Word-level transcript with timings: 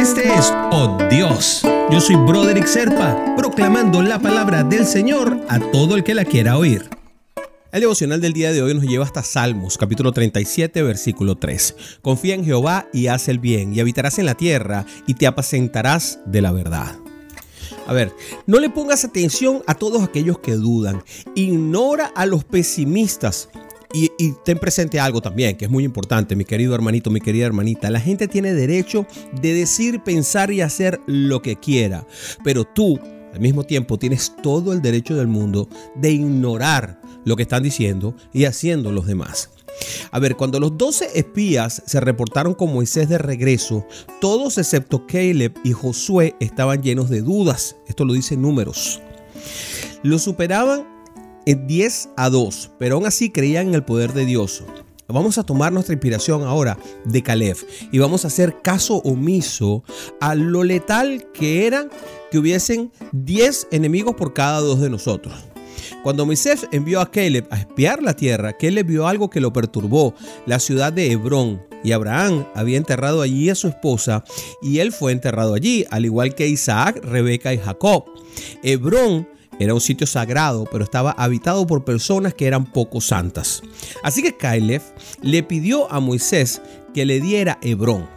Este 0.00 0.32
es 0.32 0.50
Oh 0.72 0.96
Dios. 1.10 1.60
Yo 1.90 2.00
soy 2.00 2.16
Broderick 2.16 2.66
Serpa, 2.66 3.34
proclamando 3.36 4.00
la 4.00 4.18
palabra 4.18 4.64
del 4.64 4.86
Señor 4.86 5.38
a 5.46 5.60
todo 5.60 5.94
el 5.94 6.04
que 6.04 6.14
la 6.14 6.24
quiera 6.24 6.56
oír. 6.56 6.88
El 7.70 7.82
devocional 7.82 8.18
del 8.22 8.32
día 8.32 8.50
de 8.50 8.62
hoy 8.62 8.72
nos 8.72 8.84
lleva 8.84 9.04
hasta 9.04 9.22
Salmos, 9.22 9.76
capítulo 9.76 10.12
37, 10.12 10.82
versículo 10.82 11.36
3. 11.36 11.98
Confía 12.00 12.34
en 12.34 12.46
Jehová 12.46 12.88
y 12.94 13.08
haz 13.08 13.28
el 13.28 13.40
bien, 13.40 13.74
y 13.74 13.80
habitarás 13.80 14.18
en 14.18 14.24
la 14.24 14.36
tierra, 14.36 14.86
y 15.06 15.12
te 15.12 15.26
apacentarás 15.26 16.20
de 16.24 16.40
la 16.40 16.52
verdad. 16.52 16.96
A 17.86 17.92
ver, 17.92 18.10
no 18.46 18.58
le 18.58 18.70
pongas 18.70 19.04
atención 19.04 19.62
a 19.66 19.74
todos 19.74 20.02
aquellos 20.02 20.38
que 20.38 20.52
dudan. 20.52 21.04
Ignora 21.34 22.10
a 22.14 22.24
los 22.24 22.44
pesimistas. 22.44 23.50
Y, 23.92 24.10
ten 24.44 24.58
presente 24.58 25.00
algo 25.00 25.20
también, 25.20 25.56
que 25.56 25.64
es 25.64 25.70
muy 25.70 25.84
importante, 25.84 26.36
mi 26.36 26.44
querido 26.44 26.74
hermanito, 26.74 27.10
mi 27.10 27.20
querida 27.20 27.46
hermanita. 27.46 27.90
La 27.90 28.00
gente 28.00 28.28
tiene 28.28 28.54
derecho 28.54 29.06
de 29.40 29.52
decir, 29.52 30.02
pensar 30.02 30.52
y 30.52 30.60
hacer 30.60 31.00
lo 31.06 31.42
que 31.42 31.56
quiera. 31.56 32.06
Pero 32.44 32.64
tú, 32.64 33.00
al 33.32 33.40
mismo 33.40 33.64
tiempo, 33.64 33.98
tienes 33.98 34.32
todo 34.42 34.72
el 34.72 34.80
derecho 34.80 35.16
del 35.16 35.26
mundo 35.26 35.68
de 35.96 36.12
ignorar 36.12 37.00
lo 37.24 37.34
que 37.34 37.42
están 37.42 37.64
diciendo 37.64 38.14
y 38.32 38.44
haciendo 38.44 38.92
los 38.92 39.06
demás. 39.06 39.50
A 40.12 40.18
ver, 40.18 40.36
cuando 40.36 40.60
los 40.60 40.76
12 40.76 41.18
espías 41.18 41.82
se 41.86 42.00
reportaron 42.00 42.54
con 42.54 42.72
Moisés 42.72 43.08
de 43.08 43.18
regreso, 43.18 43.86
todos 44.20 44.58
excepto 44.58 45.06
Caleb 45.06 45.54
y 45.64 45.72
Josué 45.72 46.36
estaban 46.38 46.82
llenos 46.82 47.10
de 47.10 47.22
dudas. 47.22 47.76
Esto 47.88 48.04
lo 48.04 48.12
dice 48.12 48.36
números. 48.36 49.00
Lo 50.02 50.18
superaban 50.18 50.99
10 51.54 52.10
a 52.16 52.30
2, 52.30 52.72
pero 52.78 52.96
aún 52.96 53.06
así 53.06 53.30
creían 53.30 53.68
en 53.68 53.74
el 53.74 53.84
poder 53.84 54.12
de 54.12 54.26
Dios. 54.26 54.62
Vamos 55.12 55.38
a 55.38 55.42
tomar 55.42 55.72
nuestra 55.72 55.92
inspiración 55.92 56.44
ahora 56.44 56.78
de 57.04 57.22
Caleb 57.22 57.56
y 57.90 57.98
vamos 57.98 58.24
a 58.24 58.28
hacer 58.28 58.62
caso 58.62 58.96
omiso 58.98 59.82
a 60.20 60.34
lo 60.34 60.62
letal 60.62 61.26
que 61.32 61.66
era 61.66 61.88
que 62.30 62.38
hubiesen 62.38 62.92
10 63.12 63.68
enemigos 63.72 64.14
por 64.14 64.34
cada 64.34 64.60
dos 64.60 64.80
de 64.80 64.88
nosotros. 64.88 65.34
Cuando 66.02 66.24
Moisés 66.24 66.66
envió 66.70 67.00
a 67.00 67.10
Caleb 67.10 67.46
a 67.50 67.58
espiar 67.58 68.02
la 68.02 68.14
tierra, 68.14 68.56
Caleb 68.56 68.86
vio 68.86 69.06
algo 69.06 69.28
que 69.28 69.40
lo 69.40 69.52
perturbó, 69.52 70.14
la 70.46 70.60
ciudad 70.60 70.92
de 70.92 71.10
Hebrón. 71.10 71.60
Y 71.82 71.92
Abraham 71.92 72.46
había 72.54 72.76
enterrado 72.76 73.22
allí 73.22 73.48
a 73.48 73.54
su 73.54 73.68
esposa 73.68 74.22
y 74.62 74.78
él 74.78 74.92
fue 74.92 75.12
enterrado 75.12 75.54
allí, 75.54 75.86
al 75.90 76.04
igual 76.04 76.34
que 76.34 76.46
Isaac, 76.46 77.00
Rebeca 77.02 77.52
y 77.54 77.58
Jacob. 77.58 78.04
Hebrón 78.62 79.26
era 79.60 79.74
un 79.74 79.80
sitio 79.80 80.06
sagrado, 80.06 80.64
pero 80.72 80.84
estaba 80.84 81.12
habitado 81.12 81.66
por 81.66 81.84
personas 81.84 82.32
que 82.32 82.46
eran 82.46 82.64
poco 82.64 83.00
santas. 83.00 83.62
Así 84.02 84.22
que 84.22 84.36
Caleb 84.36 84.80
le 85.20 85.42
pidió 85.42 85.92
a 85.92 86.00
Moisés 86.00 86.62
que 86.94 87.04
le 87.04 87.20
diera 87.20 87.58
Hebrón. 87.60 88.08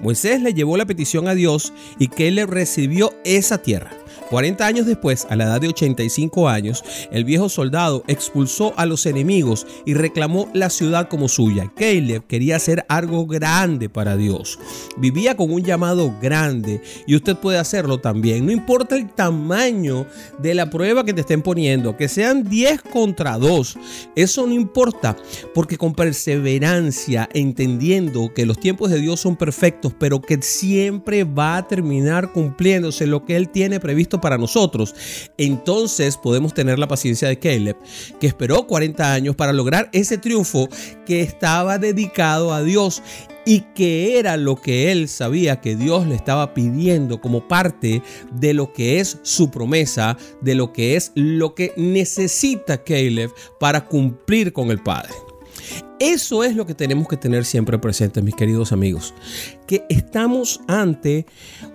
Moisés 0.00 0.40
le 0.40 0.54
llevó 0.54 0.78
la 0.78 0.86
petición 0.86 1.28
a 1.28 1.34
Dios 1.34 1.74
y 1.98 2.08
Caleb 2.08 2.48
recibió 2.48 3.12
esa 3.24 3.58
tierra. 3.58 3.99
40 4.30 4.64
años 4.64 4.86
después, 4.86 5.26
a 5.28 5.34
la 5.34 5.44
edad 5.44 5.60
de 5.60 5.68
85 5.68 6.48
años, 6.48 6.84
el 7.10 7.24
viejo 7.24 7.48
soldado 7.48 8.04
expulsó 8.06 8.72
a 8.76 8.86
los 8.86 9.04
enemigos 9.06 9.66
y 9.84 9.94
reclamó 9.94 10.48
la 10.54 10.70
ciudad 10.70 11.08
como 11.08 11.28
suya. 11.28 11.72
Caleb 11.74 12.24
quería 12.28 12.54
hacer 12.54 12.86
algo 12.88 13.26
grande 13.26 13.88
para 13.88 14.16
Dios. 14.16 14.60
Vivía 14.98 15.36
con 15.36 15.52
un 15.52 15.64
llamado 15.64 16.14
grande 16.22 16.80
y 17.08 17.16
usted 17.16 17.36
puede 17.36 17.58
hacerlo 17.58 17.98
también. 17.98 18.46
No 18.46 18.52
importa 18.52 18.94
el 18.94 19.10
tamaño 19.10 20.06
de 20.38 20.54
la 20.54 20.70
prueba 20.70 21.04
que 21.04 21.12
te 21.12 21.22
estén 21.22 21.42
poniendo, 21.42 21.96
que 21.96 22.08
sean 22.08 22.48
10 22.48 22.82
contra 22.82 23.36
2. 23.36 23.78
Eso 24.14 24.46
no 24.46 24.52
importa, 24.52 25.16
porque 25.54 25.76
con 25.76 25.92
perseverancia, 25.92 27.28
entendiendo 27.34 28.32
que 28.32 28.46
los 28.46 28.60
tiempos 28.60 28.90
de 28.90 29.00
Dios 29.00 29.18
son 29.18 29.34
perfectos, 29.34 29.92
pero 29.98 30.20
que 30.20 30.40
siempre 30.40 31.24
va 31.24 31.56
a 31.56 31.66
terminar 31.66 32.32
cumpliéndose 32.32 33.08
lo 33.08 33.24
que 33.24 33.34
Él 33.34 33.48
tiene 33.48 33.80
previsto 33.80 34.19
para 34.20 34.38
nosotros, 34.38 34.94
entonces 35.36 36.16
podemos 36.16 36.54
tener 36.54 36.78
la 36.78 36.88
paciencia 36.88 37.28
de 37.28 37.38
Caleb, 37.38 37.76
que 38.18 38.26
esperó 38.26 38.66
40 38.66 39.12
años 39.12 39.36
para 39.36 39.52
lograr 39.52 39.88
ese 39.92 40.18
triunfo 40.18 40.68
que 41.06 41.20
estaba 41.20 41.78
dedicado 41.78 42.52
a 42.52 42.62
Dios 42.62 43.02
y 43.46 43.60
que 43.74 44.18
era 44.18 44.36
lo 44.36 44.56
que 44.56 44.92
él 44.92 45.08
sabía 45.08 45.60
que 45.60 45.76
Dios 45.76 46.06
le 46.06 46.14
estaba 46.14 46.54
pidiendo 46.54 47.20
como 47.20 47.48
parte 47.48 48.02
de 48.32 48.54
lo 48.54 48.72
que 48.72 49.00
es 49.00 49.18
su 49.22 49.50
promesa, 49.50 50.16
de 50.40 50.54
lo 50.54 50.72
que 50.72 50.96
es 50.96 51.12
lo 51.14 51.54
que 51.54 51.72
necesita 51.76 52.84
Caleb 52.84 53.30
para 53.58 53.86
cumplir 53.86 54.52
con 54.52 54.70
el 54.70 54.82
Padre. 54.82 55.14
Eso 56.00 56.44
es 56.44 56.56
lo 56.56 56.64
que 56.64 56.74
tenemos 56.74 57.06
que 57.08 57.18
tener 57.18 57.44
siempre 57.44 57.78
presente, 57.78 58.22
mis 58.22 58.34
queridos 58.34 58.72
amigos, 58.72 59.12
que 59.66 59.84
estamos 59.90 60.62
ante 60.66 61.26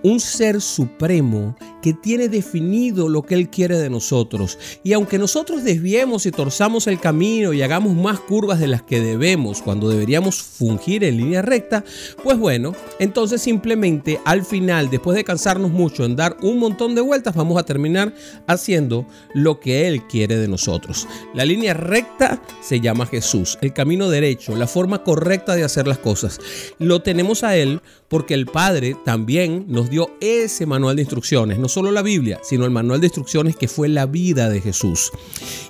un 0.02 0.20
ser 0.20 0.62
supremo 0.62 1.56
que 1.84 1.94
tiene 1.94 2.28
definido 2.28 3.08
lo 3.08 3.22
que 3.22 3.36
Él 3.36 3.52
quiere 3.52 3.78
de 3.78 3.92
nosotros. 3.92 4.58
Y 4.84 4.94
aunque 4.94 5.20
nosotros 5.20 5.64
desviemos 5.64 6.26
y 6.26 6.32
torzamos 6.32 6.88
el 6.88 7.00
camino 7.00 7.54
y 7.54 7.62
hagamos 7.62 7.94
más 7.94 8.20
curvas 8.20 8.60
de 8.60 8.66
las 8.66 8.82
que 8.82 9.00
debemos 9.00 9.62
cuando 9.62 9.90
deberíamos 9.90 10.42
fungir 10.42 11.04
en 11.04 11.18
línea 11.18 11.44
recta, 11.44 11.84
pues 12.24 12.40
bueno, 12.40 12.74
entonces 12.98 13.44
simplemente 13.44 14.20
al 14.26 14.44
final, 14.44 14.90
después 14.90 15.16
de 15.16 15.24
cansarnos 15.24 15.70
mucho 15.70 16.04
en 16.04 16.16
dar 16.16 16.36
un 16.42 16.58
montón 16.58 16.96
de 16.96 17.02
vueltas, 17.02 17.36
vamos 17.36 17.60
a 17.60 17.64
terminar 17.64 18.12
haciendo 18.48 19.06
lo 19.36 19.60
que 19.60 19.88
Él 19.88 20.08
quiere 20.08 20.38
de 20.38 20.48
nosotros. 20.48 21.08
La 21.36 21.46
línea 21.46 21.76
recta 21.76 22.42
se 22.62 22.82
llama 22.82 23.06
Jesús, 23.06 23.60
el 23.62 23.72
camino 23.72 24.10
de 24.10 24.15
derecho, 24.16 24.56
la 24.56 24.68
forma 24.68 25.04
correcta 25.04 25.56
de 25.56 25.64
hacer 25.64 25.88
las 25.88 25.98
cosas. 25.98 26.40
Lo 26.80 27.02
tenemos 27.02 27.44
a 27.44 27.56
Él 27.56 27.82
porque 28.08 28.34
el 28.34 28.46
Padre 28.46 28.96
también 29.04 29.66
nos 29.68 29.90
dio 29.90 30.16
ese 30.22 30.66
manual 30.66 30.96
de 30.96 31.04
instrucciones, 31.04 31.60
no 31.60 31.68
solo 31.68 31.92
la 31.92 32.02
Biblia, 32.02 32.40
sino 32.44 32.66
el 32.66 32.72
manual 32.72 33.02
de 33.02 33.08
instrucciones 33.08 33.56
que 33.56 33.68
fue 33.68 33.88
la 33.88 34.06
vida 34.06 34.50
de 34.50 34.62
Jesús. 34.62 35.12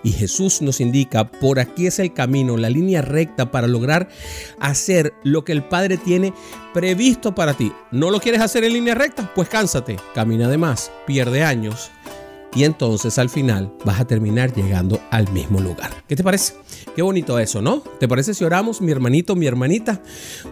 Y 0.03 0.11
Jesús 0.11 0.61
nos 0.61 0.81
indica, 0.81 1.29
por 1.31 1.59
aquí 1.59 1.87
es 1.87 1.99
el 1.99 2.13
camino, 2.13 2.57
la 2.57 2.69
línea 2.69 3.01
recta 3.01 3.51
para 3.51 3.67
lograr 3.67 4.09
hacer 4.59 5.13
lo 5.23 5.43
que 5.43 5.51
el 5.51 5.63
Padre 5.63 5.97
tiene 5.97 6.33
previsto 6.73 7.33
para 7.33 7.53
ti. 7.53 7.71
¿No 7.91 8.11
lo 8.11 8.19
quieres 8.19 8.41
hacer 8.41 8.63
en 8.63 8.73
línea 8.73 8.95
recta? 8.95 9.31
Pues 9.33 9.49
cánsate, 9.49 9.97
camina 10.13 10.47
de 10.49 10.57
más, 10.57 10.91
pierde 11.05 11.43
años 11.43 11.91
y 12.55 12.63
entonces 12.63 13.19
al 13.19 13.29
final 13.29 13.73
vas 13.83 13.99
a 13.99 14.05
terminar 14.05 14.53
llegando 14.53 14.99
al 15.11 15.29
mismo 15.31 15.59
lugar. 15.59 15.91
¿Qué 16.07 16.15
te 16.15 16.23
parece? 16.23 16.53
Qué 16.95 17.01
bonito 17.01 17.37
eso, 17.37 17.61
¿no? 17.61 17.81
¿Te 17.99 18.07
parece 18.07 18.33
si 18.33 18.45
oramos, 18.45 18.81
mi 18.81 18.91
hermanito, 18.91 19.35
mi 19.35 19.45
hermanita? 19.45 20.01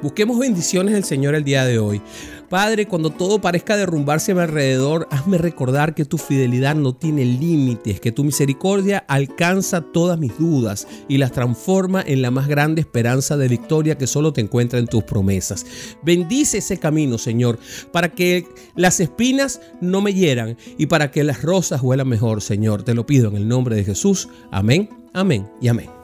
Busquemos 0.01 0.37
bendiciones 0.37 0.93
del 0.93 1.05
Señor 1.05 1.35
el 1.35 1.45
día 1.45 1.65
de 1.65 1.79
hoy. 1.79 2.01
Padre, 2.49 2.87
cuando 2.87 3.09
todo 3.09 3.41
parezca 3.41 3.75
derrumbarse 3.75 4.31
a 4.31 4.35
mi 4.35 4.41
alrededor, 4.41 5.07
hazme 5.11 5.37
recordar 5.37 5.95
que 5.95 6.05
tu 6.05 6.17
fidelidad 6.17 6.75
no 6.75 6.95
tiene 6.95 7.25
límites, 7.25 7.99
que 7.99 8.11
tu 8.11 8.23
misericordia 8.23 9.03
alcanza 9.07 9.81
todas 9.81 10.19
mis 10.19 10.37
dudas 10.37 10.87
y 11.07 11.17
las 11.17 11.31
transforma 11.31 12.03
en 12.05 12.21
la 12.21 12.31
más 12.31 12.47
grande 12.47 12.81
esperanza 12.81 13.37
de 13.37 13.47
victoria 13.47 13.97
que 13.97 14.07
solo 14.07 14.33
te 14.33 14.41
encuentra 14.41 14.79
en 14.79 14.87
tus 14.87 15.03
promesas. 15.03 15.65
Bendice 16.03 16.59
ese 16.59 16.77
camino, 16.77 17.17
Señor, 17.17 17.59
para 17.91 18.09
que 18.09 18.45
las 18.75 18.99
espinas 18.99 19.61
no 19.81 20.01
me 20.01 20.13
hieran 20.13 20.57
y 20.77 20.85
para 20.85 21.11
que 21.11 21.23
las 21.23 21.41
rosas 21.41 21.81
huelan 21.81 22.07
mejor, 22.07 22.41
Señor. 22.41 22.83
Te 22.83 22.93
lo 22.93 23.05
pido 23.05 23.29
en 23.29 23.37
el 23.37 23.47
nombre 23.47 23.75
de 23.75 23.83
Jesús. 23.83 24.29
Amén, 24.51 24.89
amén 25.13 25.49
y 25.61 25.69
amén. 25.69 26.02